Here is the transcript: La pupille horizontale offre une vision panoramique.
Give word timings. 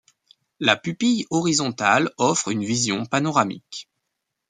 La 0.59 0.75
pupille 0.77 1.27
horizontale 1.29 2.11
offre 2.17 2.47
une 2.47 2.63
vision 2.65 3.05
panoramique. 3.05 3.87